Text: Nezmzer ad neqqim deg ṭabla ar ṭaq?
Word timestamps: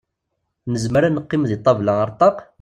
Nezmzer 0.71 1.03
ad 1.03 1.13
neqqim 1.15 1.43
deg 1.49 1.61
ṭabla 1.65 1.93
ar 2.03 2.09
ṭaq? 2.19 2.37